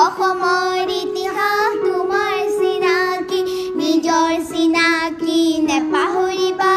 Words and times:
অসমৰ 0.00 0.90
ইতিহাস 0.94 1.70
তোমাৰ 1.84 2.34
চিনাকি 2.56 3.38
নিজৰ 3.78 4.32
চিনাকি 4.50 5.38
নেপাহৰিবা। 5.68 6.74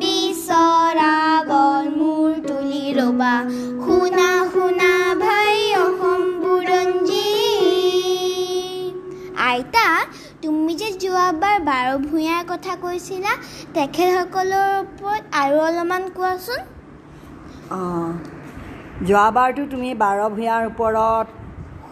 বিচৰা 0.00 1.14
গল 1.50 1.84
মূৰ 1.98 2.30
তুলি 2.48 2.86
ৰবা। 2.98 3.34
শুনা 3.84 4.28
শুনা 4.54 4.90
ভাই 5.22 5.56
অসম 5.84 6.20
বুৰঞ্জী। 6.42 7.30
আইতা 9.48 9.86
তুমি 10.42 10.72
যে 10.80 10.88
যোৱাবাৰ 11.04 11.56
বাৰ 11.68 11.86
ভূঞাৰ 12.08 12.42
কথা 12.50 12.72
কৈছিলা 12.84 13.32
তেখেতসকলৰ 13.76 14.68
ওপৰত 14.82 15.22
আৰু 15.42 15.56
অলপমান 15.68 16.02
কোৱাচোন। 16.18 16.60
অঁ 17.78 18.10
যোৱাবাৰতো 19.08 19.62
তুমি 19.72 19.90
বাৰ 20.02 20.18
ভূঞাৰ 20.36 20.62
ওপৰত 20.72 21.26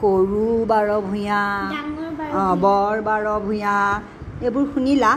সৰু 0.02 0.46
বাৰ 0.70 0.88
ভূঞা 1.08 1.42
অঁ 2.40 2.54
বৰ 2.64 2.96
বাৰ 3.08 3.24
ভূঞা 3.46 3.76
এইবোৰ 4.46 4.64
শুনিলা? 4.74 5.12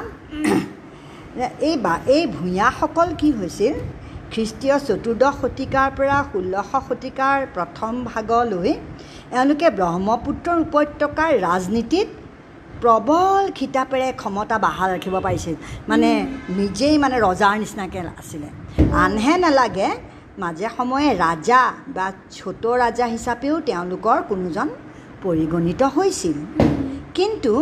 এই 1.67 1.75
বা 1.85 1.94
এই 2.16 2.23
ভূঞাসকল 2.38 3.09
কি 3.20 3.30
হৈছিল? 3.39 3.73
খ্ৰীষ্টীয় 4.34 4.75
চতুৰ্দশ 4.88 5.34
শতিকাৰ 5.41 5.89
পৰা 5.98 6.17
ষোল্লশ 6.31 6.71
শতিকাৰ 6.88 7.38
প্ৰথম 7.55 7.94
ভাগলৈ 8.11 8.71
এওঁলোকে 9.35 9.67
ব্ৰহ্মপুত্ৰৰ 9.80 10.58
উপত্যকাৰ 10.66 11.30
ৰাজনীতিত 11.47 12.08
প্ৰবল 12.81 13.44
খিতাপেৰে 13.58 14.08
ক্ষমতা 14.22 14.55
বাহাল 14.66 14.89
ৰাখিব 14.95 15.16
পাৰিছিল। 15.27 15.55
মানে 15.91 16.09
নিজেই 16.59 16.95
মানে 17.03 17.16
ৰজাৰ 17.27 17.55
নিচিনাকৈ 17.61 17.99
আছিলে। 18.22 18.47
আনহে 19.03 19.33
নালাগে 19.44 19.89
মাজে 20.41 20.67
সময়ে 20.77 21.09
ৰাজা 21.25 21.62
বা 21.95 22.07
ছোট 22.38 22.63
ৰাজা 22.81 23.05
হিচাপেও 23.16 23.55
তেওঁলোকৰ 23.70 24.17
কোনোজন 24.30 24.67
পৰিগণিত 25.23 25.81
হৈছিল। 25.95 26.38
কিন্তু 27.17 27.53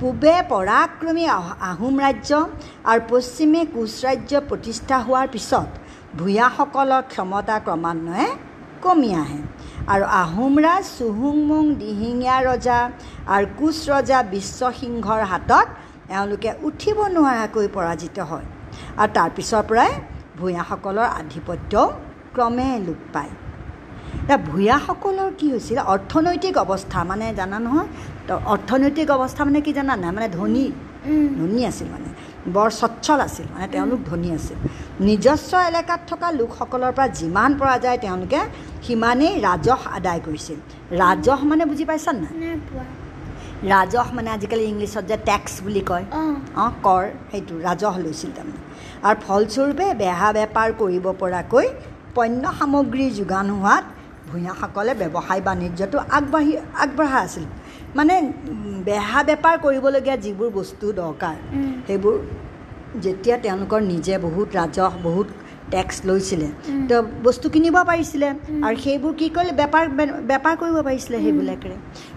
পূবে 0.00 0.34
পৰাক্ৰমী 0.52 1.24
আহোম 1.70 1.94
ৰাজ্য 2.04 2.30
আৰু 2.90 3.00
পশ্চিমে 3.12 3.62
কোচ 3.74 3.92
ৰাজ্য 4.06 4.32
প্ৰতিষ্ঠা 4.48 4.96
হোৱাৰ 5.06 5.26
পিছত 5.34 5.68
ভূঞাসকলৰ 6.18 7.02
ক্ষমতা 7.12 7.56
ক্ৰমান্বয়ে 7.66 8.26
কমি 8.84 9.10
আহে 9.22 9.40
আৰু 9.92 10.04
আহোম 10.22 10.54
ৰাজ 10.66 10.84
চুহুংমুং 10.98 11.64
দিহিঙীয়া 11.82 12.36
ৰজা 12.48 12.78
আৰু 13.34 13.46
কোচ 13.58 13.76
ৰজা 13.92 14.18
বিশ্বসিংহৰ 14.34 15.22
হাতত 15.30 15.66
এওঁলোকে 16.14 16.50
উঠিব 16.68 16.98
নোৱাৰাকৈ 17.16 17.66
পৰাজিত 17.76 18.16
হয়। 18.30 18.46
আৰু 19.00 19.10
তাৰপিছৰ 19.16 19.62
পৰাই 19.68 19.90
ভূঞাসকলৰ 20.38 21.08
আধিপত্যও 21.20 21.86
ক্ৰমে 22.38 22.68
লোপ 22.86 23.00
পায়। 23.14 23.32
এতিয়া 24.22 24.38
ভূঞাসকলৰ 24.48 25.30
কি 25.38 25.46
হৈছিল? 25.52 25.78
অৰ্থনৈতিক 25.94 26.54
অৱস্থা 26.64 26.98
মানে 27.10 27.26
জানা 27.38 27.58
নহয়? 27.66 27.88
অৰ্থনৈতিক 28.54 29.08
অৱস্থা 29.16 29.42
মানে 29.48 29.60
কি 29.66 29.72
জানা 29.78 29.94
নাই? 30.02 30.10
মানে 30.16 30.28
ধনী। 30.38 30.66
ধনী 31.38 31.60
আছিল 31.70 31.86
মানে। 31.94 32.08
বৰ 32.54 32.68
স্বচ্ছল 32.80 33.18
আছিল 33.28 33.46
মানে 33.54 33.66
তেওঁলোক 33.74 34.00
ধনী 34.10 34.28
আছিল। 34.38 34.58
নিজস্ব 35.08 35.50
এলেকাত 35.70 36.00
থকা 36.10 36.28
লোকসকলৰ 36.40 36.92
পৰা 36.96 37.06
যিমান 37.20 37.50
পৰা 37.60 37.76
যায় 37.84 37.98
তেওঁলোকে 38.04 38.40
সিমানেই 38.86 39.34
ৰাজহ 39.48 39.80
আদায় 39.98 40.20
কৰিছিল। 40.26 40.58
ৰাজহ 41.02 41.38
মানে 41.50 41.64
বুজি 41.70 41.84
পাইছা 41.90 42.12
নাই? 42.20 42.32
ৰাজহ 43.72 44.06
মানে 44.16 44.28
আজিকালি 44.36 44.64
ইংলিছত 44.72 45.04
যে 45.10 45.16
টেক্স 45.28 45.52
বুলি 45.64 45.82
কয়। 45.90 46.04
অঁ 46.62 46.72
কৰ 46.86 47.02
সেইটো 47.30 47.54
ৰাজহ 47.68 47.94
লৈছিল 48.04 48.30
তাৰমানে। 48.36 48.60
আৰু 49.06 49.16
ফলস্বৰূপে 49.26 49.86
বেহা 50.02 50.28
বেপাৰ 50.38 50.68
কৰিব 50.80 51.04
পৰাকৈ 51.22 51.66
পণ্য 52.18 52.44
সামগ্ৰীৰ 52.58 53.10
যোগান 53.18 53.48
হোৱাত 53.56 53.84
ভূঞাসকলে 54.28 54.92
ব্যৱসায় 55.00 55.42
বাণিজ্যটো 55.48 55.98
আগবাঢ়ি 56.16 56.52
আগবঢ়া 56.84 57.18
আছিল। 57.26 57.44
মানে 57.98 58.14
বেহা 58.88 59.20
বেপাৰ 59.28 59.54
কৰিবলগীয়া 59.64 60.16
যিবোৰ 60.24 60.48
বস্তু 60.58 60.86
দৰকাৰ 61.00 61.36
সেইবোৰ 61.86 62.14
যেতিয়া 63.04 63.36
তেওঁলোকৰ 63.44 63.80
নিজে 63.92 64.14
বহুত 64.26 64.48
ৰাজহ 64.60 64.92
বহুত 65.08 65.28
টেক্স 65.72 65.96
লৈছিলে। 66.08 66.48
তো 66.90 66.96
বস্তু 67.26 67.46
কিনিব 67.54 67.76
পাৰিছিলে 67.90 68.28
আৰু 68.66 68.76
সেইবোৰ 68.84 69.12
কি 69.20 69.26
কৰিলে 69.36 69.52
বেপাৰ 69.60 69.84
বেপাৰ 70.30 70.54
কৰিব 70.60 70.76
পাৰিছিলে 70.88 71.16
সেইবিলাকেৰে। 71.24 71.76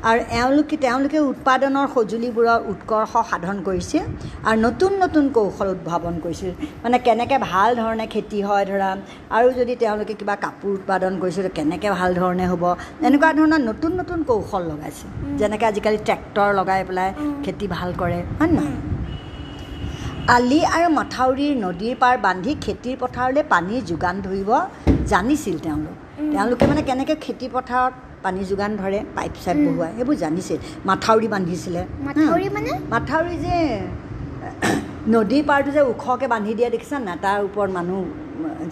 আৰু 0.09 0.19
এওঁলোকে 0.39 0.75
তেওঁলোকে 0.85 1.19
উৎপাদনৰ 1.31 1.85
সঁজুলিবোৰৰ 1.95 2.59
উৎকৰ্ষ 2.71 3.13
সাধন 3.31 3.57
কৰিছিল 3.67 4.03
আৰু 4.47 4.57
নতুন 4.67 4.91
নতুন 5.03 5.23
কৌশল 5.37 5.67
উদ্ভাৱন 5.75 6.15
কৰিছিল 6.25 6.51
মানে 6.83 6.97
কেনেকৈ 7.07 7.37
ভাল 7.49 7.69
ধৰণে 7.81 8.05
খেতি 8.13 8.39
হয় 8.47 8.63
ধৰা 8.71 8.89
আৰু 9.37 9.47
যদি 9.59 9.73
তেওঁলোকে 9.83 10.13
কিবা 10.19 10.35
কাপোৰ 10.45 10.71
উৎপাদন 10.77 11.13
কৰিছিল 11.21 11.45
কেনেকৈ 11.57 11.89
ভাল 11.99 12.09
ধৰণে 12.21 12.45
হ'ব 12.51 12.63
এনেকুৱা 13.07 13.29
ধৰণৰ 13.37 13.61
নতুন 13.69 13.91
নতুন 13.99 14.19
কৌশল 14.29 14.63
লগাইছিল 14.71 15.09
যেনেকৈ 15.39 15.65
আজিকালি 15.71 15.99
ট্ৰেক্টৰ 16.07 16.49
লগাই 16.59 16.81
পেলাই 16.89 17.09
খেতি 17.43 17.65
ভাল 17.75 17.89
কৰে 18.01 18.19
হয় 18.39 18.51
নহয়? 18.55 19.00
আলি 20.29 20.57
আৰু 20.75 20.87
মথাউৰিৰ 20.99 21.53
নদীৰ 21.65 21.95
পাৰ 22.01 22.15
বান্ধি 22.25 22.51
খেতিৰ 22.63 22.95
পথাৰলৈ 23.03 23.43
পানীৰ 23.53 23.81
যোগান 23.91 24.15
ধৰিব 24.25 24.49
জানিছিল 25.11 25.55
তেওঁলোক। 25.65 25.95
তেওঁলোকে 26.33 26.65
মানে 26.71 26.81
কেনেকৈ 26.89 27.15
খেতি 27.25 27.47
পথাৰত 27.55 27.93
পানী 28.23 28.41
যোগান 28.51 28.71
ধৰে 28.81 28.99
পাইপ 29.17 29.33
চাইপ 29.43 29.57
বহুৱাই 29.67 29.91
সেইবোৰ 29.97 30.15
জানিছিল। 30.23 30.57
মাথাউৰি 30.89 31.27
বান্ধিছিলে। 31.33 31.81
মাথাউৰি 32.93 33.35
যে 33.45 33.55
নদীৰ 35.15 35.43
পাৰটো 35.49 35.69
যে 35.77 35.81
ওখকৈ 35.91 36.27
বান্ধি 36.33 36.53
দিয়া 36.57 36.69
দেখিছা 36.75 36.97
নাই? 37.07 37.17
তাৰ 37.25 37.37
ওপৰত 37.47 37.69
মানুহ 37.77 37.99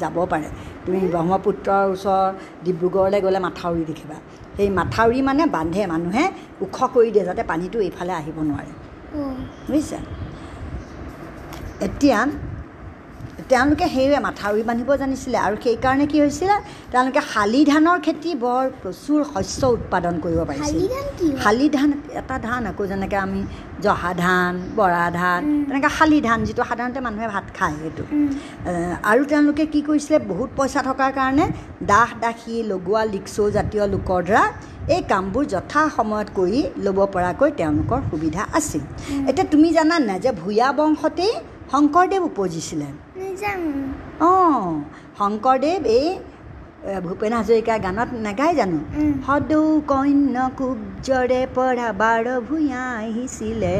যাব 0.01 0.15
পাৰে। 0.31 0.47
তুমি 0.85 0.99
ব্ৰহ্মপুত্ৰৰ 1.13 1.83
ওচৰ 1.93 2.23
ডিব্ৰুগড়লৈ 2.65 3.19
গ'লে 3.25 3.39
মাথাউৰি 3.47 3.83
দেখিবা। 3.91 4.17
সেই 4.57 4.69
মাথাউৰি 4.79 5.19
মানে 5.29 5.43
বান্ধে 5.57 5.81
মানুহে 5.93 6.23
ওখ 6.65 6.77
কৰি 6.95 7.09
দিয়ে 7.13 7.25
যাতে 7.29 7.41
পানীটো 7.51 7.77
এইফালে 7.87 8.13
আহিব 8.21 8.37
নোৱাৰে। 8.49 8.71
বুজিছা? 9.69 9.99
এতিয়া 11.87 12.19
তেওঁলোকে 13.51 13.85
সেয়ে 13.93 14.19
মাথাউৰি 14.27 14.63
বান্ধিব 14.69 14.89
জানিছিলে 15.01 15.37
আৰু 15.45 15.55
সেইকাৰণে 15.65 16.05
কি 16.11 16.17
হৈছিলে 16.23 16.55
তেওঁলোকে 16.93 17.21
শালি 17.33 17.61
ধানৰ 17.71 17.97
খেতি 18.05 18.31
বৰ 18.43 18.63
প্ৰচুৰ 18.81 19.21
শস্য 19.33 19.61
উৎপাদন 19.75 20.13
কৰিব 20.23 20.39
পাৰিছিল। 20.49 20.81
শালি 21.43 21.67
ধান 21.75 21.89
এটা 22.19 22.35
ধান 22.47 22.61
আকৌ 22.71 22.83
যেনেকৈ 22.91 23.17
আমি 23.25 23.41
জহা 23.85 24.11
ধান 24.23 24.53
বৰা 24.79 25.05
ধান 25.19 25.41
তেনেকৈ 25.67 25.89
শালি 25.97 26.19
ধান 26.27 26.39
যিটো 26.47 26.63
সাধাৰণতে 26.69 26.99
মানুহে 27.07 27.27
ভাত 27.35 27.45
খায় 27.57 27.75
সেইটো। 27.81 28.03
আৰু 29.11 29.21
তেওঁলোকে 29.31 29.63
কি 29.73 29.79
কৰিছিলে 29.87 30.17
বহুত 30.31 30.49
পইচা 30.57 30.81
থকাৰ 30.89 31.11
কাৰণে 31.19 31.45
দাস 31.91 32.09
দাসী 32.23 32.55
লগোৱা 32.71 33.01
লিক্সৌ 33.13 33.45
জাতীয় 33.57 33.83
লোকৰ 33.93 34.19
দ্বাৰা 34.27 34.43
এই 34.95 35.01
কামবোৰ 35.11 35.43
যথা 35.53 35.81
সময়ত 35.97 36.27
কৰি 36.39 36.59
ল'ব 36.85 36.99
পৰাকৈ 37.15 37.49
তেওঁলোকৰ 37.59 37.99
সুবিধা 38.09 38.43
আছিল। 38.57 38.83
এতিয়া 39.29 39.45
তুমি 39.53 39.69
জানা 39.77 39.95
নাই 40.09 40.19
যে 40.25 40.31
ভূঞা 40.41 40.67
বংশতেই 40.79 41.33
শংকৰদেৱ 41.71 42.21
উপজিছিলে। 42.29 42.87
অঁ 44.33 44.63
শংকৰদেৱ 45.19 45.81
এই 45.97 46.07
ভূপেন 47.05 47.33
হাজৰিকাৰ 47.39 47.79
গানত 47.85 48.09
নাগায় 48.25 48.55
জানো? 48.59 48.79
সদৌ 49.25 49.63
কন্য 49.91 50.35
কুব্জৰে 50.59 51.41
পৰা 51.55 51.87
বাৰ 52.01 52.25
ভূঞা 52.47 52.83
আহিছিলে। 53.01 53.79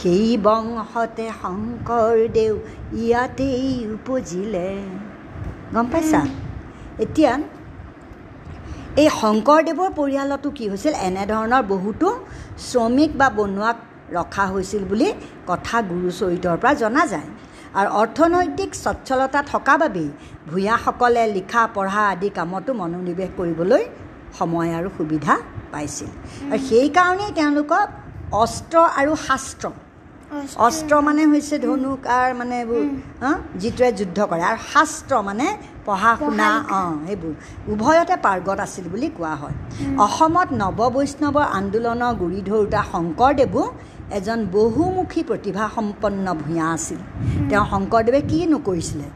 সেই 0.00 0.26
বংশতে 0.46 1.26
শংকৰদেৱ 1.42 2.52
ইয়াতেই 3.04 3.68
উপজিলে। 3.96 4.70
গম 5.74 5.86
পাইছা? 5.92 6.20
এতিয়া 7.04 7.32
এই 9.02 9.08
শংকৰদেৱৰ 9.20 9.90
পৰিয়ালতো 9.98 10.48
কি 10.56 10.64
হৈছিল? 10.70 10.94
এনেধৰণৰ 11.08 11.62
বহুতো 11.72 12.08
শ্ৰমিক 12.68 13.10
বা 13.20 13.28
বনুৱাক 13.38 13.78
ৰখা 14.18 14.44
হৈছিল 14.52 14.82
বুলি 14.90 15.08
কথা 15.50 15.76
গুৰুচৰিতৰ 15.90 16.56
পৰা 16.62 16.72
জনা 16.82 17.02
যায়। 17.12 17.28
আৰু 17.78 17.88
অৰ্থনৈতিক 18.02 18.70
স্বচ্ছলতা 18.84 19.40
থকা 19.52 19.74
বাবেই 19.82 20.08
ভূঞাসকলে 20.50 21.22
লিখা 21.36 21.62
পঢ়া 21.76 22.02
আদি 22.12 22.28
কামতো 22.38 22.70
মনোনিৱেশ 22.80 23.30
কৰিবলৈ 23.38 23.82
সময় 24.38 24.70
আৰু 24.78 24.88
সুবিধা 24.98 25.34
পাইছিল। 25.72 26.10
আৰু 26.52 26.60
সেইকাৰণেই 26.70 27.30
তেওঁলোকক 27.38 27.86
অস্ত্ৰ 28.44 28.76
আৰু 29.00 29.12
শাস্ত্ৰ। 29.28 29.66
অস্ত্ৰ। 30.66 30.92
মানে 31.08 31.22
হৈছে 31.32 31.56
ধনুক 31.64 32.00
আৰু 32.18 32.32
মানে 32.40 32.54
এইবোৰ 32.62 32.82
যিটোৱে 33.62 33.90
যুদ্ধ 33.98 34.18
কৰে। 34.30 34.42
আৰু 34.50 34.58
শাস্ত্ৰ 34.72 35.12
মানে 35.28 35.46
পঢ়া 35.86 36.12
শুনা 36.20 36.48
অঁ 36.78 36.92
সেইবোৰ। 37.06 37.34
উভয়তে 37.72 38.16
পাৰ্গত 38.26 38.58
আছিল 38.66 38.84
বুলি 38.92 39.08
কোৱা 39.18 39.34
হয়। 39.42 39.56
অসমত 40.06 40.48
নৱ 40.62 40.78
বৈষ্ণৱৰ 40.96 41.46
আন্দোলনৰ 41.58 42.12
গুৰি 42.22 42.40
ধৰোঁতা 42.48 42.80
শংকৰদেৱো 42.92 43.62
এজন 44.18 44.38
বহুমুখী 44.56 45.22
প্ৰতিভাসম্পন্ন 45.28 46.26
ভূঞা 46.42 46.66
আছিল। 46.76 47.00
তেওঁ 47.50 47.64
শংকৰদেৱে 47.72 48.20
কি 48.30 48.38
নকৰিছিলে? 48.54 49.06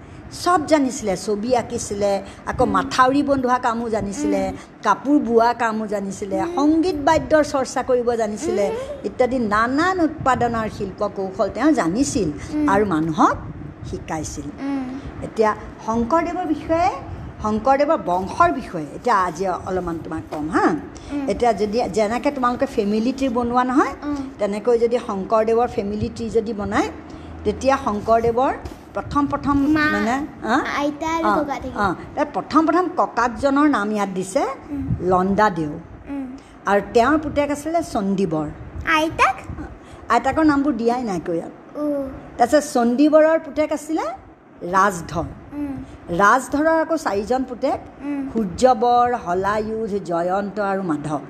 চব 0.45 0.61
জানিছিলে 0.73 1.15
ছবি 1.27 1.51
আঁকিছিলে 1.63 2.13
আকৌ 2.51 2.65
মাথাউৰি 2.77 3.23
বন্ধোৱা 3.31 3.59
কামো 3.67 3.87
জানিছিলে 3.97 4.43
কাপোৰ 4.87 5.17
বোৱা 5.27 5.51
কামো 5.63 5.85
জানিছিলে 5.95 6.37
সংগীত 6.57 6.97
বাদ্যৰ 7.07 7.45
চৰ্চা 7.53 7.81
কৰিব 7.91 8.09
জানিছিলে 8.23 8.67
ইত্যাদি 9.09 9.39
নানান 9.53 9.97
উৎপাদনৰ 10.07 10.69
শিল্প 10.77 11.01
কৌশল 11.17 11.49
তেওঁ 11.57 11.71
জানিছিল 11.81 12.29
আৰু 12.73 12.85
মানুহক 12.95 13.37
শিকাইছিল। 13.89 14.47
এতিয়া 15.27 15.51
শংকৰদেৱৰ 15.87 16.47
বিষয়ে 16.55 16.91
শংকৰদেৱৰ 17.43 17.99
বংশৰ 18.11 18.51
বিষয়ে। 18.61 18.87
এতিয়া 18.97 19.17
আজি 19.29 19.45
অলপমান 19.69 19.97
তোমাক 20.05 20.25
ক'ম 20.33 20.47
হা? 20.55 20.67
এতিয়া 21.33 21.53
যদি 21.61 21.79
যেনেকৈ 21.97 22.31
তোমালোকে 22.37 22.67
ফেমিলি 22.77 23.13
ট্ৰী 23.19 23.27
বনোৱা 23.37 23.63
নহয়। 23.71 23.93
তেনেকৈ 24.41 24.75
যদি 24.85 24.97
শংকৰদেৱৰ 25.09 25.69
ফেমিলি 25.77 26.09
ট্ৰী 26.17 26.27
যদি 26.37 26.53
বনায় 26.61 26.89
তেতিয়া 27.45 27.75
শংকৰদেৱৰ 27.87 28.53
প্ৰথম 28.97 29.23
প্ৰথম 29.33 29.57
মানে 29.95 30.17
অঁ, 31.85 31.93
প্ৰথম 32.37 32.61
প্ৰথম 32.69 32.85
ককাকজনৰ 33.01 33.67
নাম 33.77 33.89
ইয়াত 33.97 34.11
দিছে। 34.19 34.43
লণ্ডাদেউ। 35.11 35.73
আৰু 36.71 36.81
তেওঁৰ 36.95 37.17
পুতেক 37.25 37.49
আছিলে 37.57 37.81
চণ্ডীবৰ। 37.93 38.47
আইতাক? 38.97 39.37
আইতাকৰ 40.15 40.45
নামবোৰ 40.53 40.73
দিয়াই 40.81 41.03
নাইকৈ 41.11 41.37
ইয়াত। 41.39 41.53
তাৰপিছত 42.39 42.65
চণ্ডীবৰৰ 42.75 43.39
পুতেক 43.47 43.69
আছিলে 43.79 44.05
ৰাজধৰ। 44.75 45.27
ৰাজধৰৰ 46.09 46.77
আকৌ 46.85 46.97
চাৰিজন 46.97 47.43
পুতেক। 47.45 47.79
সূৰ্যবৰ 48.33 49.09
হলায়ুধ 49.25 49.93
জয়ন্ত 50.11 50.57
আৰু 50.73 50.83
মাধৱ। 50.91 51.21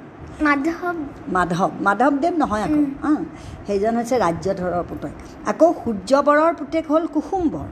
মাধৱ। 0.46 0.96
মাধৱ 1.36 1.70
মাধৱদেৱ 1.86 2.34
নহয় 2.42 2.62
আকৌ। 2.66 2.82
অঁ 3.08 3.20
সেইজন 3.66 3.92
হৈছে 3.98 4.16
ৰাজ্যধৰৰ 4.24 4.84
পুতেক। 4.90 5.12
আকৌ 5.50 5.66
সূৰ্যবৰৰ 5.82 6.52
পুতেক 6.60 6.84
হ'ল 6.90 7.04
কুসুম্বৰ। 7.14 7.66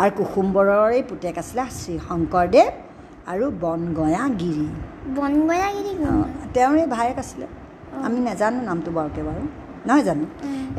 আৰু 0.00 0.10
কুসুম্বৰৰে 0.18 0.98
পুতেক 1.10 1.34
আছিলে 1.38 1.64
শ্ৰী 1.78 1.94
শংকৰদেৱ 2.08 2.66
আৰু 3.32 3.44
বনগয়া 3.62 4.24
গিৰি 4.40 4.68
বনগয়াগিৰি 5.16 5.92
অঁ, 6.10 6.24
তেওঁৰে 6.54 6.84
ভায়েক 6.86 7.18
আছিলে। 7.18 7.46
আমি 8.06 8.18
নাজানো 8.20 8.60
নামটো 8.62 8.90
বাৰুকে 8.90 9.22
বাৰু। 9.28 9.42
নহয় 9.86 10.02
জানো। 10.02 10.24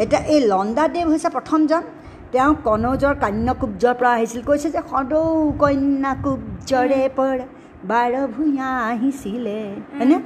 এতিয়া 0.03 0.21
এই 0.33 0.39
লণ্ডাদেৱ 0.51 1.05
হৈছে 1.11 1.29
প্ৰথমজন। 1.29 1.83
তেওঁ 2.33 2.51
কনৌজৰ 2.67 3.13
কান্যকুব্জৰ 3.23 3.93
পৰা 3.99 4.11
আহিছিল। 4.17 4.41
কৈছে 4.49 4.69
যে 4.75 4.81
সদৌ 4.91 5.21
কন্যাকুব্জৰে 5.61 7.03
পৰা 7.17 7.45
বাৰ 7.89 8.13
ভূঞা 8.35 8.69
আহিছিলে। 8.91 9.57
হয়নে? 9.97 10.17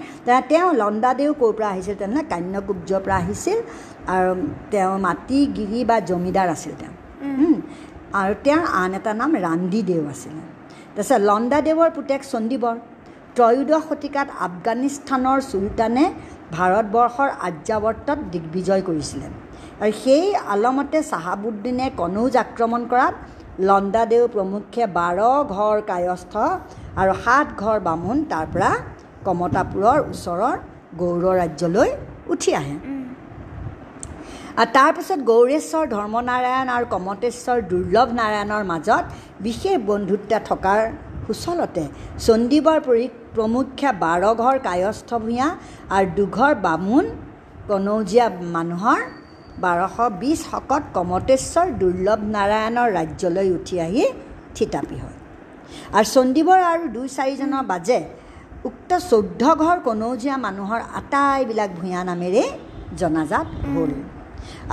তেওঁ 0.51 0.69
লণ্ডাদেউ 0.81 1.31
ক'ৰ 1.42 1.51
পৰা 1.57 1.68
আহিছিল? 1.74 1.95
তেনে 2.01 2.21
কান্যকুব্জৰ 2.33 3.01
পৰা 3.06 3.15
আহিছিল 3.24 3.57
আৰু 4.15 4.31
তেওঁ 4.71 4.94
মাটি 5.06 5.39
গিৰি 5.57 5.80
বা 5.89 5.98
জমিদাৰ 6.09 6.48
আছিল 6.56 6.71
তেওঁ। 6.81 6.94
আৰু 8.19 8.33
তেওঁৰ 8.45 8.63
আন 8.81 8.92
এটা 9.00 9.12
নাম 9.21 9.31
ৰান্দিদেউ 9.48 10.01
আছিলে। 10.13 10.42
তাৰপিছত 10.95 11.21
লণ্ডাদেৱৰ 11.30 11.89
পুতেক 11.98 12.21
চণ্ডীবৰ। 12.31 12.75
ত্ৰয়োদশ 13.36 13.83
শতিকাত 13.89 14.27
আফগানিস্তানৰ 14.48 15.39
চুলতানে 15.51 16.03
ভাৰতবৰ্ষৰ 16.57 17.30
আৰ্যাৱৰ্তত 17.48 18.19
দিগ্বিজয় 18.33 18.83
কৰিছিলে। 18.89 19.27
আৰু 19.81 19.94
সেই 20.04 20.25
আলমতে 20.54 21.00
চাহাবুদ্দিনে 21.12 21.86
কনৌজ 22.01 22.33
আক্ৰমণ 22.45 22.81
কৰাত 22.92 23.16
লণ্ডাদেউ 23.68 24.24
প্ৰমুখ্যে 24.33 24.83
বাৰ 24.98 25.18
ঘৰ 25.56 25.78
কায়স্থ 25.89 26.33
আৰু 27.01 27.13
সাত 27.24 27.48
ঘৰ 27.62 27.78
বামুণ 27.88 28.18
তাৰ 28.31 28.45
পৰা 28.54 28.72
কমতাপুৰৰ 29.25 30.00
ওচৰৰ 30.12 30.56
গৌৰ 31.00 31.25
ৰাজ্যলৈ 31.42 31.89
উঠি 32.33 32.51
আহে। 32.62 32.75
আৰু 34.60 34.69
তাৰপিছত 34.78 35.19
গৌৰেশ্বৰ 35.31 35.84
ধৰ্মনাৰায়ণ 35.95 36.68
আৰু 36.75 36.86
কমতেশ্বৰ 36.94 37.57
দুৰ্লভ 37.72 38.07
নাৰায়ণৰ 38.19 38.63
মাজত 38.72 39.04
বিশেষ 39.45 39.75
বন্ধুত্ব 39.89 40.31
থকাৰ 40.50 40.80
সুচলতে 41.25 41.84
চণ্ডীবৰ 42.25 42.77
পৰি 42.88 43.06
প্ৰমুখ্যে 43.36 43.89
বাৰ 44.04 44.22
ঘৰ 44.42 44.56
কায়স্থ 44.68 45.10
ভূঞা 45.25 45.48
আৰু 45.95 46.07
দুঘৰ 46.18 46.51
বামুণ 46.66 47.06
কনৌজীয়া 47.69 48.25
মানুহৰ 48.56 49.00
বাৰশ 49.63 49.96
বিছ 50.22 50.40
শকত 50.52 50.84
কমতেশ্বৰ 50.96 51.68
দুৰ্লভ 51.81 52.19
নাৰায়ণৰ 52.36 52.90
ৰাজ্যলৈ 52.98 53.48
উঠি 53.58 53.75
আহি 53.86 54.04
থিতাপি 54.56 54.98
হয়। 55.04 55.18
আৰু 55.98 56.08
চণ্ডীবৰ 56.16 56.60
আৰু 56.72 56.84
দুই 56.96 57.08
চাৰিজনৰ 57.18 57.63
বাজে 57.72 58.00
উক্ত 58.69 58.92
চৈধ্য 59.10 59.44
ঘৰ 59.63 59.78
কনৌজীয়া 59.88 60.36
মানুহৰ 60.46 60.81
আটাইবিলাক 61.00 61.72
ভূঞা 61.80 62.02
নামেৰে 62.10 62.44
জনাজাত 63.00 63.48
হ'ল। 63.74 63.92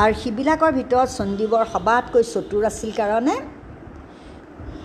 আৰু 0.02 0.12
সিবিলাকৰ 0.23 0.70
ভিতৰত 0.79 1.08
চণ্ডীবৰ 1.19 1.64
সবাতকৈ 1.75 2.23
চতুৰ 2.32 2.62
আছিল 2.70 2.90
কাৰণে 3.00 3.35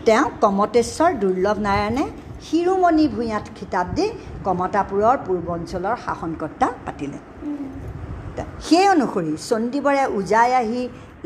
তেওঁ 0.06 0.28
কমতেশ্বৰ 0.44 1.12
দুৰ্লভ 1.24 1.58
নাৰায়ণে 1.68 2.06
শিৰোমণি 2.48 3.06
ভূঞাত 3.16 3.46
খিতাপ 3.58 3.88
দি 3.98 4.06
কমতাপুৰৰ 4.46 5.18
পূৰ্বাঞ্চলৰ 5.26 5.96
শাসনকৰ্তা 6.06 6.68
পাতিলে। 6.86 7.20
সেই 8.68 8.86
অনুসৰি 8.94 9.34
চণ্ডীবৰে 9.50 10.04
উজাই 10.20 10.52
আহি 10.62 10.82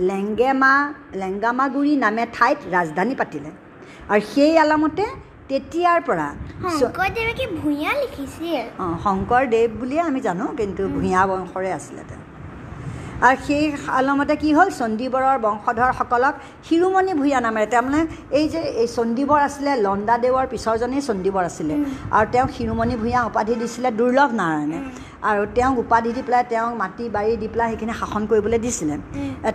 লেংগেমা 0.09 0.73
লেংগামাগুৰি 1.21 1.93
নামে 2.03 2.23
ঠাইত 2.35 2.59
ৰাজধানী 2.75 3.13
পাতিলে। 3.21 3.51
আৰু 4.11 4.21
সেই 4.33 4.53
আলামতে 4.63 5.05
তেতিয়াৰ 5.49 5.99
পৰা 6.07 6.27
শংকৰদেৱে 6.79 7.33
কি 7.39 7.45
ভূঞা 7.61 7.91
লিখিছিল? 8.01 8.55
অঁ 8.83 8.95
শংকৰদেৱ 9.05 9.65
বুলিয়ে 9.79 10.01
আমি 10.09 10.19
জানো 10.27 10.45
কিন্তু 10.59 10.81
ভূঞা 10.95 11.21
বংশৰে 11.29 11.71
আছিলে 11.79 12.03
তেওঁ। 12.09 12.23
আৰু 13.27 13.37
সেই 13.47 13.63
আলমতে 13.99 14.35
কি 14.41 14.49
হ'ল? 14.57 14.69
চণ্ডীবৰৰ 14.79 15.37
বংশধৰসকলক 15.45 16.35
শিৰোমণি 16.67 17.13
ভূঞা 17.21 17.39
নামেৰে 17.47 17.67
তাৰমানে 17.73 18.01
এই 18.39 18.45
যে 18.53 18.61
এই 18.81 18.87
চণ্ডীবৰ 18.97 19.39
আছিলে 19.47 19.71
লণ্ডাদেৱৰ 19.85 20.45
পিছৰজনেই 20.53 21.01
চণ্ডীবৰ 21.09 21.43
আছিলে। 21.49 21.75
আৰু 22.17 22.27
তেওঁক 22.33 22.49
শিৰোমণি 22.57 22.95
ভূঞা 23.03 23.19
উপাধি 23.29 23.53
দিছিলে 23.61 23.89
দুৰ্লভ 23.99 24.29
নাৰায়ণে। 24.41 24.79
আৰু 25.29 25.41
তেওঁক 25.55 25.75
উপাধি 25.83 26.11
দি 26.17 26.21
পেলাই 26.27 26.43
তেওঁক 26.51 26.73
মাটি 26.81 27.03
বাৰী 27.15 27.31
দি 27.41 27.47
পেলাই 27.53 27.67
সেইখিনি 27.71 27.93
শাসন 28.01 28.23
কৰিবলৈ 28.31 28.59
দিছিলে। 28.65 28.95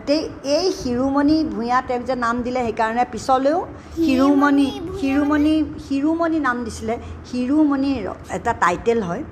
তে 0.06 0.16
এই 0.56 0.66
শিৰোমণি 0.80 1.36
ভূঞা 1.54 1.78
তেওঁক 1.88 2.02
যে 2.10 2.14
নাম 2.24 2.36
দিলে 2.46 2.60
সেইকাৰণে 2.66 3.04
পিছলৈও 3.12 3.58
শিৰোমণি 4.04 4.68
শিৰোমণি 5.00 5.54
শিৰোমণি 5.86 6.38
নাম 6.48 6.56
দিছিলে। 6.66 6.94
শিৰোমণিৰ 7.30 8.02
এটা 8.36 8.52
টাইটেল 8.64 8.98
হয়। 9.08 9.22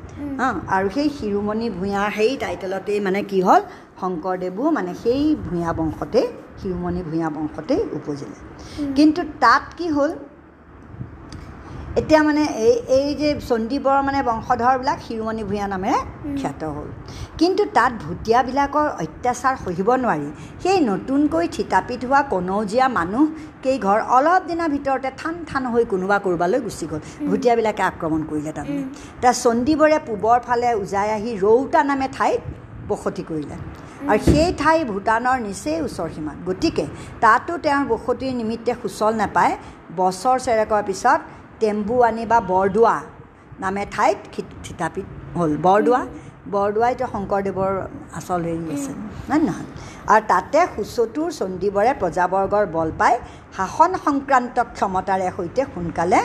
অঁ 0.46 0.54
আৰু 0.76 0.86
সেই 0.96 1.08
শিৰোমণি 1.18 1.66
ভূঞাৰ 1.78 2.08
সেই 2.16 2.32
টাইটেলতেই 2.44 2.98
মানে 3.06 3.20
কি 3.30 3.38
হ'ল? 3.46 3.62
শংকৰদেৱো 4.00 4.64
মানে 4.76 4.92
সেই 5.02 5.22
ভূঞা 5.46 5.70
বংশতেই 5.78 6.26
শিৰোমণি 6.60 7.00
ভূঞা 7.10 7.28
বংশতেই 7.36 7.80
উপজিলে। 7.98 8.38
কিন্তু 8.96 9.20
তাত 9.44 9.64
কি 9.78 9.86
হ'ল? 9.96 10.10
এতিয়া 11.98 12.22
মানে 12.28 12.42
এই 12.66 12.75
এই 12.98 13.08
যে 13.20 13.28
চণ্ডীবৰ 13.48 13.98
মানে 14.08 14.20
বংশধৰবিলাক 14.31 14.98
শিৰোমণি 15.06 15.42
ভূঞা 15.50 15.66
নামেৰে 15.75 15.98
খ্যাত 16.40 16.62
হ'ল। 16.75 16.88
কিন্তু 17.40 17.62
তাত 17.76 17.92
ভুটীয়াবিলাকৰ 18.04 18.87
অত্যাচাৰ 19.04 19.54
সহিব 19.64 19.88
নোৱাৰি। 20.02 20.28
সেই 20.62 20.78
নতুনকৈ 20.90 21.46
থিতাপিত 21.56 22.00
হোৱা 22.08 22.20
কনৌজীয়া 22.32 22.87
মানুহ 22.98 23.25
কেইঘৰ 23.64 23.98
অলপ 24.16 24.42
দিনৰ 24.50 24.69
ভিতৰতে 24.75 25.10
থান 25.20 25.34
থান 25.50 25.62
হৈ 25.72 25.84
কোনোবা 25.92 26.16
ক'ৰবালৈ 26.25 26.60
গুচি 26.66 26.87
গ'ল। 26.90 27.00
ভুটীয়াবিলাকে 27.31 27.82
আক্ৰমণ 27.90 28.20
কৰিলে 28.31 28.52
তাৰমানে। 28.56 28.82
এতিয়া 29.18 29.32
চণ্ডীবৰে 29.44 29.99
পূবৰ 30.09 30.38
ফালে 30.47 30.68
উজাই 30.82 31.09
আহি 31.18 31.30
ৰৌতা 31.44 31.80
নামে 31.90 32.06
ঠাইত 32.16 32.40
বসতি 32.90 33.23
কৰিলে। 33.30 33.56
আৰু 34.11 34.20
সেই 34.30 34.50
ঠাই 34.61 34.78
ভূটানৰ 34.90 35.38
নিচেই 35.49 35.78
ওচৰ 35.87 36.09
সীমাত 36.14 36.38
গতিকে 36.49 36.85
তাতো 37.25 37.52
তেওঁৰ 37.64 37.85
বসতিৰ 37.92 38.32
নিমিত্তে 38.40 38.73
সুচল 38.82 39.12
নাপায় 39.23 39.54
বছৰ 39.99 40.37
চেৰেকৰ 40.47 40.82
পিছত 40.88 41.20
টেম্বুৱানী 41.61 42.25
বা 42.33 42.38
বৰদোৱা 42.52 42.97
নামে 43.62 43.83
ঠাইত 43.95 44.19
থিতাপিত 44.64 45.07
হ'ল। 45.38 45.52
বৰদোৱা 45.67 46.02
বৰদোৱাই 46.55 46.90
এতিয়া 46.95 47.09
শংকৰদেৱৰ 47.14 47.73
আচল 48.19 48.40
হেৰি 48.49 48.67
আছে 48.76 48.93
হয় 49.29 49.43
নহয়? 49.49 49.69
আৰু 50.12 50.23
তাতে 50.33 50.59
সুচতুৰ 50.75 51.29
চণ্ডীবৰে 51.38 51.93
প্ৰজাবৰ্গৰ 52.02 52.64
বল 52.76 52.90
পাই 53.00 53.14
শাসন 53.57 53.90
সংক্ৰান্ত 54.07 54.57
ক্ষমতাৰে 54.76 55.26
সৈতে 55.37 55.62
সোনকালে 55.73 56.21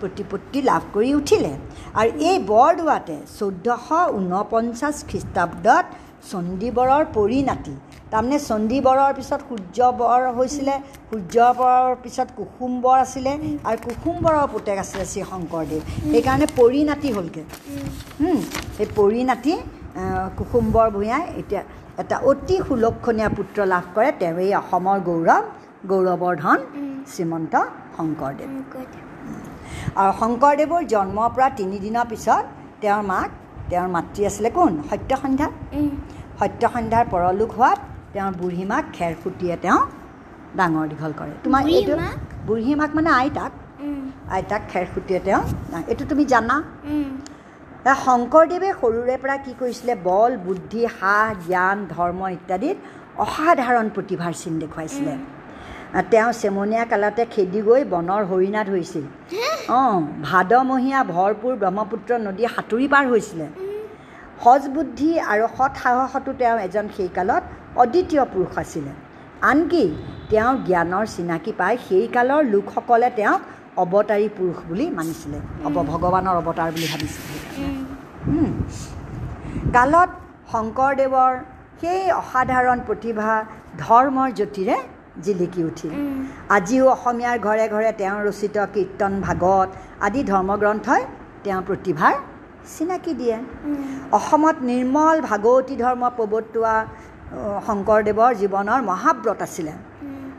প্ৰতিপত্তি 0.00 0.58
লাভ 0.70 0.82
কৰি 0.94 1.10
উঠিলে। 1.20 1.52
আৰু 2.00 2.10
এই 2.28 2.36
বৰদোৱাতে 2.52 3.16
চৈধ্যশ 3.38 3.88
ঊনপঞ্চাছ 4.18 4.96
খ্ৰীষ্টাব্দত 5.10 5.84
চণ্ডীবৰৰ 6.30 7.04
পৰিণাতি 7.16 7.74
তাৰমানে 8.12 8.38
চণ্ডীবৰৰ 8.50 9.12
পিছত 9.18 9.40
সূৰ্যবৰ 9.48 10.20
হৈছিলে 10.38 10.74
সূৰ্যবৰৰ 11.08 11.90
পিছত 12.04 12.28
কুসুম্বৰ 12.38 12.96
আছিলে 13.04 13.32
আৰু 13.68 13.78
কুসুম্বৰৰ 13.86 14.46
পুতেক 14.52 14.76
আছিলে 14.84 15.04
শ্ৰী 15.12 15.20
শংকৰদেৱ। 15.32 15.80
সেইকাৰণে 16.12 16.46
পৰিণাতি 16.60 17.08
হ'লগৈ। 17.16 17.44
সেই 18.76 18.88
পৰিণাতি 18.98 19.54
আহ, 20.00 20.26
কুসুম্বৰ 20.38 20.86
ভূঞাই 20.94 21.22
এতিয়া 21.40 21.62
এটা 22.02 22.16
অতি 22.30 22.56
সুলক্ষণীয় 22.66 23.28
পুত্ৰ 23.38 23.58
লাভ 23.72 23.84
কৰে 23.94 24.10
তেওঁ 24.20 24.36
এই 24.44 24.50
অসমৰ 24.62 24.98
গৌৰৱ 25.08 25.42
গৌৰৱৰ 25.90 26.34
ধন 26.42 26.58
শ্ৰীমন্ত 27.12 27.54
শংকৰদেৱ। 27.96 28.48
আৰু 30.00 30.12
শংকৰদেৱৰ 30.20 30.82
জন্মৰ 30.94 31.28
পৰা 31.34 31.48
তিনিদিনৰ 31.60 32.06
পিছত 32.12 32.44
তেওঁৰ 32.82 33.02
মাক 33.10 33.28
তেওঁৰ 33.70 33.88
মাতৃ 33.96 34.20
আছিলে 34.28 34.50
কোন? 34.58 34.72
সত্যসন্ধ্যা। 34.90 35.48
সত্যসন্ধ্যাৰ 36.40 37.04
পৰলোক 37.12 37.50
হোৱাত 37.58 37.78
তেওঁৰ 38.14 38.32
বুঢ়ী 38.40 38.64
মাক 38.70 38.84
খেৰসুটিয়ে 38.96 39.56
তেওঁ 39.64 39.80
ডাঙৰ 40.58 40.86
দীঘল 40.92 41.12
কৰে। 41.18 41.34
তোমাৰ 41.46 41.62
এইটো? 41.78 41.94
বুঢ়ী 42.46 42.72
মাক 42.80 42.90
মানে 42.98 43.10
আইতাক। 43.20 43.52
আইতাক 44.36 44.62
খেৰসুটিয়ে 44.72 45.20
তেওঁ 45.26 45.42
এইটো 45.90 46.04
তুমি 46.10 46.24
জানা? 46.32 46.56
শংকৰদেৱে 48.04 48.70
সৰুৰে 48.80 49.16
পৰা 49.22 49.36
কি 49.44 49.52
কৰিছিলে? 49.60 49.94
বল 50.08 50.32
বুদ্ধি 50.46 50.82
সাহ 50.98 51.26
জ্ঞান 51.46 51.78
ধৰ্ম 51.94 52.20
ইত্যাদিত 52.36 52.76
অসাধাৰণ 53.24 53.86
প্ৰতিভাৰ 53.96 54.32
চিন 54.40 54.54
দেখুৱাইছিলে। 54.62 55.14
তেওঁ 56.12 56.30
চেমনীয়া 56.40 56.84
কালতে 56.92 57.22
খেদি 57.34 57.60
গৈ 57.68 57.82
বনৰ 57.94 58.22
হৰিণা 58.30 58.60
ধৰিছিল। 58.70 59.04
অঁ 59.78 59.96
ভাদমহীয়া 60.28 61.00
ভৰপূৰ 61.14 61.54
ব্ৰহ্মপুত্ৰ 61.62 62.10
নদী 62.26 62.42
সাঁতুৰি 62.54 62.86
পাৰ 62.92 63.04
হৈছিলে। 63.12 63.46
সজ 64.42 64.62
বুদ্ধি 64.76 65.10
আৰু 65.32 65.44
সৎ 65.56 65.72
সাহসতো 65.82 66.30
তেওঁ 66.40 66.56
এজন 66.66 66.86
সেই 66.96 67.10
কালত 67.16 67.44
অদ্বিতীয় 67.82 68.24
পুৰুষ 68.32 68.52
আছিলে। 68.62 68.92
আনকি 69.50 69.84
তেওঁ 70.30 70.52
জ্ঞানৰ 70.68 71.04
চিনাকি 71.14 71.52
পাই 71.60 71.74
সেই 71.86 72.06
কালৰ 72.16 72.42
লোকসকলে 72.54 73.08
তেওঁক 73.18 73.40
অৱতাৰী 73.82 74.28
পুৰুষ 74.36 74.58
বুলি 74.68 74.86
মানিছিলে। 74.98 75.38
অৱ 75.66 75.76
ভগৱানৰ 75.92 76.36
অৱতাৰ 76.42 76.68
বুলি 76.74 76.86
ভাবিছিলে। 76.92 77.34
কালত 79.74 80.10
শংকৰদেৱৰ 80.52 81.32
সেই 81.80 82.00
অসাধাৰণ 82.22 82.78
প্ৰতিভা 82.88 83.30
ধৰ্মৰ 83.84 84.28
জ্যোতিৰে 84.38 84.76
জিলিকি 85.24 85.60
উঠিল। 85.70 85.92
আজিও 86.56 86.84
অসমীয়াৰ 86.96 87.36
ঘৰে 87.46 87.66
ঘৰে 87.74 87.90
তেওঁ 88.00 88.18
ৰচিত 88.28 88.56
কীৰ্তন 88.74 89.12
ভাগৱত 89.26 89.68
আদি 90.06 90.20
ধৰ্মগ্ৰন্থই 90.32 91.02
তেওঁৰ 91.44 91.62
প্ৰতিভাৰ 91.68 92.14
চিনাকি 92.74 93.12
দিয়ে। 93.20 93.36
অসমত 94.18 94.56
নিৰ্মল 94.70 95.16
ভাগৱতী 95.30 95.74
ধৰ্ম 95.82 96.02
প্ৰৱৰ্তোৱা 96.18 96.76
শংকৰদেৱৰ 97.66 98.32
জীৱনৰ 98.42 98.80
মহাব্ৰত 98.90 99.40
আছিলে। 99.46 99.72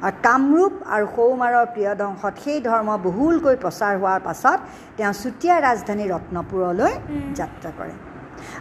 আৰু 0.05 0.15
কামৰূপ 0.27 0.73
আৰু 0.95 1.05
সৌমাৰৰ 1.15 1.65
প্ৰিয়দংশত 1.73 2.33
সেই 2.43 2.59
ধৰ্ম 2.67 2.89
বহুলকৈ 3.07 3.55
প্ৰচাৰ 3.63 3.93
হোৱাৰ 4.01 4.19
পাছত 4.27 4.59
তেওঁ 4.97 5.13
চুতীয়া 5.21 5.55
ৰাজধানী 5.67 6.05
ৰত্নপুৰলৈ 6.13 6.91
যাত্ৰা 7.39 7.69
কৰে। 7.79 7.93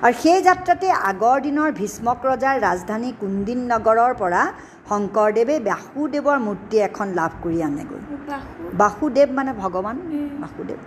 আৰু 0.05 0.15
সেই 0.23 0.41
যাত্ৰাতে 0.49 0.89
আগৰ 1.11 1.37
দিনৰ 1.47 1.71
ভীষ্মক 1.81 2.19
ৰজাৰ 2.31 2.57
ৰাজধানী 2.67 3.11
কুন্দিন 3.21 3.61
নগৰৰ 3.73 4.13
পৰা 4.23 4.43
শংকৰদেৱে 4.91 5.57
বাসুদেৱৰ 5.69 6.39
মূৰ্তি 6.47 6.77
এখন 6.89 7.07
লাভ 7.19 7.33
কৰি 7.43 7.59
আনেগৈ। 7.69 8.01
বাসুদেৱ? 8.83 9.29
মানে 9.39 9.51
ভগৱান 9.63 9.97
বাসুদেৱ। 10.43 10.79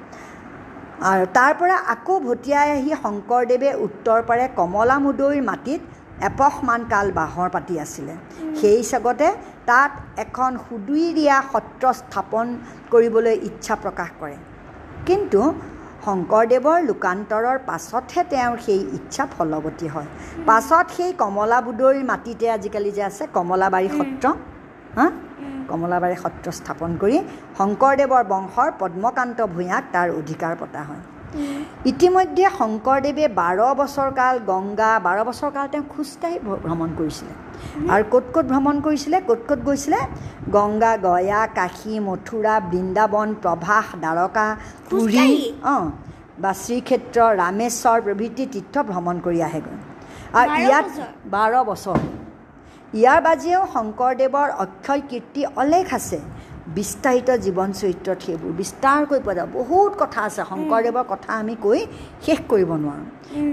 আৰু 1.12 1.26
তাৰ 1.38 1.52
পৰা 1.60 1.76
আকৌ 1.94 2.14
ভটিয়াই 2.28 2.70
আহি 2.78 2.92
শংকৰদেৱে 3.04 3.70
উত্তৰ 3.86 4.20
পাৰে 4.30 4.46
কমলামুদৈৰ 4.60 5.42
মাটিত 5.50 5.82
এপহমান 6.22 6.82
কাল 6.94 7.08
বাঁহৰ 7.12 7.50
পাতি 7.56 7.76
আছিলে। 7.80 8.14
সেই 8.60 8.84
চাগতে 8.84 9.28
তাত 9.70 9.92
এখন 10.24 10.52
সুদুইৰীয়া 10.66 11.38
সত্ৰ 11.54 11.84
স্থাপন 12.00 12.46
কৰিবলৈ 12.92 13.36
ইচ্ছা 13.50 13.76
প্ৰকাশ 13.84 14.10
কৰে। 14.20 14.38
কিন্তু 15.08 15.42
শংকৰদেৱৰ 16.06 16.80
লোকান্তৰৰ 16.90 17.58
পাছতহে 17.70 18.22
তেওঁৰ 18.32 18.58
সেই 18.66 18.82
ইচ্ছা 18.98 19.24
ফলৱতী 19.34 19.88
হয়। 19.88 20.08
পাছত 20.48 20.86
সেই 20.98 21.12
কমলাবুদৈৰ 21.22 22.04
মাটিতে 22.12 22.46
আজিকালি 22.58 22.92
যে 22.98 23.04
আছে 23.10 23.24
কমলাবাৰী 23.38 23.90
সত্ৰ 23.98 24.26
হা? 24.98 25.06
কমলাবাৰী 25.70 26.16
সত্ৰ 26.24 26.48
স্থাপন 26.60 26.92
কৰি 27.02 27.18
শংকৰদেৱৰ 27.58 28.24
বংশৰ 28.34 28.70
পদ্মকান্ত 28.80 29.40
ভূঞাক 29.56 29.84
তাৰ 29.94 30.08
অধিকাৰ 30.20 30.54
পতা 30.62 30.82
হয়। 30.84 31.04
ইতিমধ্যে 31.92 32.46
শংকৰদেৱে 32.60 33.26
বাৰ 33.40 33.58
বছৰ 33.80 34.10
কাল 34.20 34.36
গংগা 34.52 34.92
বাৰ 35.06 35.20
বছৰ 35.30 35.52
কাল 35.56 35.66
তেওঁ 35.74 35.86
খোজকাঢ়ি 35.94 36.38
ভ্ৰমণ 36.66 36.90
কৰিছিলে। 37.00 37.34
আৰু 37.94 38.04
ক'ত 38.14 38.26
ক'ত 38.34 38.46
ভ্ৰমণ 38.52 38.76
কৰিছিলে? 38.86 39.18
ক'ত 39.30 39.42
ক'ত 39.50 39.60
গৈছিলে? 39.68 40.00
গংগা 40.56 40.94
গয়া 41.08 41.42
কাশী 41.58 41.94
মথুৰা 42.08 42.56
বৃন্দাবন 42.72 43.28
প্ৰভাস 43.44 43.86
দ্বাৰকা 44.04 44.48
পুৰী 44.90 45.28
অঁ 45.74 45.86
বা 46.42 46.52
শ্ৰীক্ষেত্ৰ 46.64 47.18
ৰামেশ্বৰ 47.42 47.98
প্ৰভৃতি 48.06 48.44
তীৰ্থ 48.54 48.76
ভ্ৰমণ 48.90 49.16
কৰি 49.26 49.40
আহেগৈ। 49.48 49.78
আৰু 50.40 50.50
ইয়াত 50.64 50.88
বাৰ 51.34 51.52
বছৰ। 51.70 52.00
ইয়াৰ 53.00 53.20
বাজিও 53.28 53.62
শংকৰদেৱৰ 53.74 54.50
অক্ষয় 54.64 55.02
কীৰ্তি 55.10 55.42
অলেখ 55.62 55.88
আছে। 56.00 56.20
বিস্তাৰিত 56.78 57.30
জীৱন 57.46 57.70
চৰিত্ৰত 57.80 58.20
সেইবোৰ। 58.26 58.52
বিস্তাৰকৈ 58.62 59.20
পোৱা 59.26 59.34
যায়। 59.38 59.50
বহুত 59.60 59.92
কথা 60.02 60.20
আছে। 60.28 60.42
শংকৰদেৱৰ 60.52 61.06
কথা 61.14 61.30
আমি 61.42 61.56
কৈ 61.66 61.80
শেষ 62.26 62.40
কৰিব 62.52 62.72
নোৱাৰোঁ। 62.84 63.08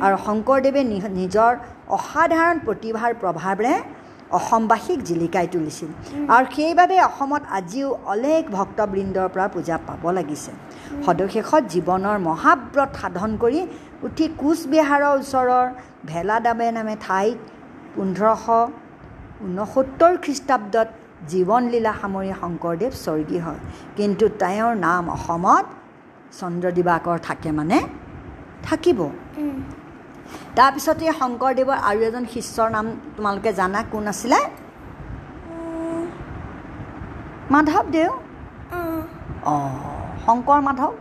আৰু 0.04 0.16
শংকৰদেৱে 0.26 0.82
নিজৰ 1.20 1.52
অসাধাৰণ 1.96 2.56
প্ৰতিভাৰ 2.66 3.10
প্ৰভাৱেৰে 3.22 3.74
অসমবাসীক 4.38 4.98
জিলিকাই 5.08 5.46
তুলিছিল। 5.54 5.90
আৰু 6.34 6.44
সেইবাবে 6.54 6.96
অসমত 7.10 7.42
আজিও 7.58 7.88
অলেখ 8.14 8.42
ভক্তবৃন্দৰ 8.56 9.28
পৰা 9.34 9.46
পূজা 9.54 9.76
পাব 9.88 10.02
লাগিছে। 10.18 10.50
সদশেষত 11.04 11.62
জীৱনৰ 11.74 12.16
মহাব্ৰত 12.28 12.90
সাধন 13.00 13.30
কৰি 13.42 13.60
উঠি 14.06 14.26
কোচবিহাৰৰ 14.40 15.14
ওচৰৰ 15.20 15.66
ভেলাদাবে 16.10 16.68
নামে 16.76 16.94
ঠাইত 17.06 17.38
পোন্ধৰশ 17.94 18.44
ঊনসত্তৰ 19.44 20.12
খ্ৰীষ্টাব্দত 20.24 20.88
জীৱনলীলা 21.30 21.92
সামৰি 22.00 22.30
শংকৰদেৱ 22.42 22.92
স্বৰ্গী 23.04 23.38
হয়। 23.46 23.60
কিন্তু 23.98 24.24
তেওঁৰ 24.42 24.72
নাম 24.86 25.04
অসমত 25.16 25.66
চন্দ্ৰদিবাকৰ 26.40 27.18
থাকে 27.28 27.50
মানে 27.58 27.78
থাকিব। 28.66 29.00
তাৰপিছতে 30.56 31.04
শংকৰদেৱৰ 31.20 31.78
আৰু 31.88 32.00
এজন 32.08 32.24
শিষ্যৰ 32.34 32.68
নাম 32.76 32.86
তোমালোকে 33.16 33.50
জানা 33.60 33.80
কোন 33.92 34.04
আছিলে? 34.12 34.38
মাধৱদেৱ 37.54 38.10
অঁ 39.52 39.70
শংকৰ 40.24 40.58
মাধৱ। 40.68 40.92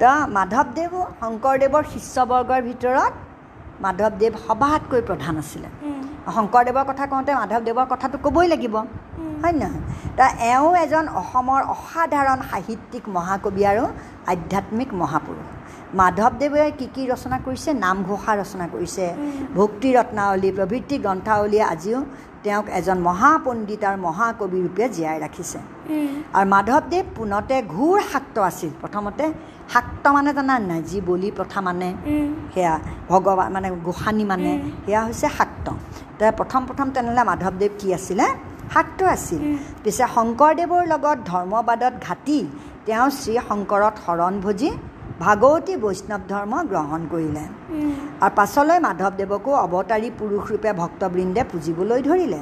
তো 0.00 0.10
মাধৱদেৱ 0.36 0.92
শংকৰদেৱৰ 1.20 1.84
শিষ্যবৰ্গৰ 1.92 2.60
ভিতৰত 2.68 3.12
মাধৱদেৱ 3.84 4.32
সবাতকৈ 4.46 5.00
প্ৰধান 5.08 5.34
আছিলে। 5.42 5.68
শংকৰদেৱৰ 6.34 6.84
কথা 6.90 7.04
কওঁতে 7.10 7.32
মাধৱদেৱৰ 7.40 7.86
কথাটো 7.92 8.16
ক'বই 8.24 8.46
লাগিব। 8.52 8.74
হয় 9.42 9.54
নহয়? 9.60 9.82
তা 10.18 10.26
এওঁ 10.52 10.70
এজন 10.84 11.04
অসমৰ 11.20 11.60
অসাধাৰণ 11.74 12.38
সাহিত্যিক 12.50 13.04
মহাকবি 13.16 13.62
আৰু 13.70 13.84
আধ্যাত্মিক 14.32 14.90
মহাপুৰুষ। 15.00 15.48
মাধৱদেৱে 16.00 16.70
কি 16.78 16.86
কি 16.94 17.02
ৰচনা 17.12 17.36
কৰিছে? 17.46 17.70
নামঘোষা 17.84 18.32
ৰচনা 18.40 18.66
কৰিছে। 18.74 19.04
ভক্তি 19.58 19.88
ৰত্নাৱলী 19.98 20.50
প্ৰভৃতি 20.58 20.96
গ্ৰন্থাৱলীয়ে 21.04 21.64
আজিও 21.72 22.00
তেওঁক 22.44 22.66
এজন 22.78 22.98
মহাপণ্ডিত 23.08 23.82
আৰু 23.88 23.98
মহাকবি 24.08 24.58
ৰূপে 24.64 24.84
জীয়াই 24.96 25.18
ৰাখিছে। 25.24 25.58
আৰু 26.36 26.46
মাধৱদেৱ 26.54 27.04
পোনতে 27.16 27.56
ঘূৰ 27.74 27.96
শাক্ত 28.12 28.36
আছিল। 28.50 28.70
প্ৰথমতে 28.82 29.24
শাক্ত 29.72 30.04
মানে 30.16 30.30
জানা 30.36 30.54
নাই? 30.70 30.80
যি 30.88 30.98
বলি 31.10 31.28
প্ৰথা 31.38 31.58
মানে। 31.66 31.88
সেয়া 32.54 32.74
ভগৱান 33.10 33.48
মানে 33.54 33.68
গোসানী 33.86 34.24
মানে। 34.32 34.52
সেয়া 34.84 35.00
হৈছে 35.06 35.28
শাক্ত। 35.38 35.66
তে 36.18 36.26
প্ৰথম 36.38 36.62
প্ৰথম 36.68 36.86
তেনেহ'লে 36.94 37.22
মাধৱদেৱ 37.30 37.72
কি 37.80 37.88
আছিলে? 37.98 38.26
শাক্ত 38.74 38.98
আছিল। 39.16 39.40
পিছে 39.82 40.04
শংকৰদেৱৰ 40.16 40.82
লগত 40.92 41.18
ধৰ্মবাদত 41.30 41.94
ঘাটি 42.06 42.38
তেওঁ 42.86 43.08
শ্ৰী 43.20 43.34
শংকৰত 43.48 43.94
শৰণ 44.04 44.34
ভজি 44.44 44.70
ভাগৱতী 45.24 45.74
বৈষ্ণৱ 45.84 46.22
ধৰ্ম 46.32 46.52
গ্ৰহণ 46.70 47.00
কৰিলে। 47.12 47.44
আৰু 48.24 48.32
পাছলৈ 48.38 48.78
মাধৱদেৱকো 48.86 49.50
অৱতাৰী 49.64 50.08
পুৰুষৰূপে 50.20 50.70
ভক্তবৃন্দে 50.82 51.42
পুজিবলৈ 51.52 52.00
ধৰিলে। 52.08 52.40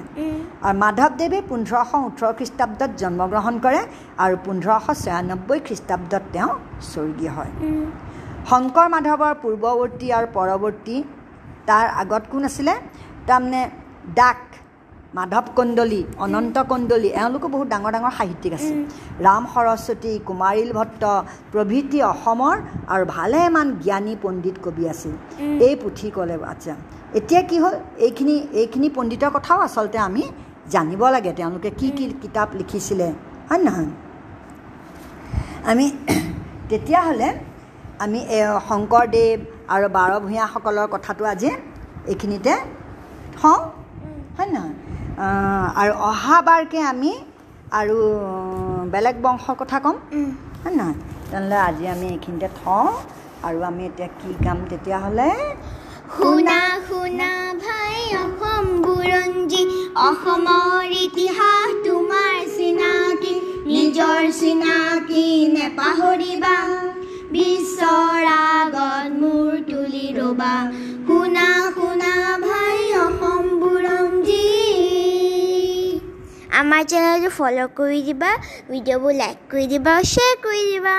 আৰু 0.66 0.76
মাধৱদেৱে 0.84 1.38
পোন্ধৰশ 1.50 1.90
ওঠৰ 2.08 2.30
খ্ৰীষ্টাব্দত 2.38 2.90
জন্মগ্ৰহণ 3.02 3.54
কৰে 3.64 3.80
আৰু 4.24 4.34
পোন্ধৰশ 4.46 4.86
ছয়ানব্বৈ 5.04 5.58
খ্ৰীষ্টাব্দত 5.66 6.22
তেওঁ 6.34 6.50
স্বৰ্গীয় 6.90 7.32
হয়। 7.36 7.52
শংকৰ 8.50 8.86
মাধৱৰ 8.94 9.34
পূৰ্বৱৰ্তী 9.42 10.06
আৰু 10.18 10.26
পৰৱৰ্তী 10.36 10.96
তাৰ 11.68 11.86
আগত 12.02 12.22
কোন 12.32 12.42
আছিলে? 12.48 12.74
তাৰমানে 13.28 13.60
ডাক 14.18 14.40
মাধৱ 15.16 15.46
কণ্ডলী 15.58 16.00
অনন্ত 16.24 16.56
কণ্ডলী 16.70 17.08
এওঁলোকো 17.20 17.46
বহুত 17.54 17.68
ডাঙৰ 17.74 17.90
ডাঙৰ 17.96 18.12
সাহিত্যিক 18.18 18.52
আছে। 18.58 18.74
ৰাম 19.26 19.42
সৰস্বতী 19.54 20.12
কুমাৰীল 20.28 20.70
ভট্ট 20.78 21.02
প্ৰভৃতি 21.52 21.98
অসমৰ 22.12 22.56
আৰু 22.92 23.04
ভালেমান 23.16 23.66
জ্ঞানী 23.84 24.14
পণ্ডিত 24.22 24.56
কবি 24.64 24.84
আছিল। 24.92 25.12
এই 25.66 25.74
পুথি 25.82 26.08
ক'লে 26.16 26.36
আচ্ছা 26.52 26.74
এতিয়া 27.18 27.42
কি 27.48 27.56
হ'ল? 27.62 27.74
এইখিনি 28.06 28.36
এইখিনি 28.60 28.88
পণ্ডিতৰ 28.96 29.30
কথাও 29.36 29.58
আচলতে 29.66 29.98
আমি 30.08 30.22
জানিব 30.74 31.02
লাগে। 31.14 31.32
তেওঁলোকে 31.38 31.70
কি 31.80 31.88
কি 31.96 32.04
কিতাপ 32.22 32.48
লিখিছিলে 32.58 33.08
হয় 33.48 33.60
নহয়? 33.66 33.90
আমি 35.70 35.86
তেতিয়াহ'লে 36.70 37.28
আমি 38.04 38.20
শংকৰদেৱ 38.68 39.36
আৰু 39.74 39.86
বাৰ 39.96 40.10
ভূঞাসকলৰ 40.24 40.86
কথাটো 40.94 41.22
আজি 41.32 41.50
এইখিনিতে 42.12 42.52
আৰু 45.22 45.92
অহাবাৰকৈ 46.10 46.80
আমি 46.82 47.12
আৰু 47.72 47.96
বেলেগ 48.92 49.16
বংশৰ 49.24 49.54
কথা 49.60 49.78
ক'ম। 49.84 49.96
হয় 50.62 50.74
নহয়? 50.78 50.96
তেনেহ'লে 51.30 51.58
আজি 51.68 51.84
আমি 51.94 52.06
এইখিনিতে 52.14 52.48
থওঁ 52.58 52.88
আৰু 53.46 53.58
আমি 53.70 53.82
এতিয়া 53.84 54.08
কি 54.20 54.30
গাম 54.44 54.58
তেতিয়াহ'লে? 54.70 55.30
শুনা 56.16 56.60
শুনা 56.88 57.30
ভাই 57.64 57.98
অসম 58.24 58.64
বুৰঞ্জী। 58.84 59.62
অসমৰ 60.08 60.84
ইতিহাস 61.04 61.68
তোমাৰ 61.86 62.34
চিনাকি 62.56 63.34
নিজৰ 63.66 64.22
চিনাকি 64.40 65.26
নেপাহৰিবা। 65.56 66.56
বিশ্বৰ 67.32 68.20
আগত 68.54 69.08
মূৰ 69.20 69.50
তুলি 69.70 70.06
ৰ'বা। 70.18 70.54
শুনা 71.06 71.46
শুনা 71.52 71.61
আমাৰ 76.72 76.84
চেনেলটো 76.90 77.30
ফ'ল' 77.32 77.58
কৰি 77.78 77.98
দিবা 78.04 78.28
ভিডিঅ'বোৰ 78.68 79.16
লাইক 79.16 79.40
কৰি 79.50 79.64
দিবা 79.72 79.96
শ্বেয়াৰ 80.10 80.36
কৰি 80.44 80.62
দিবা। 80.68 80.94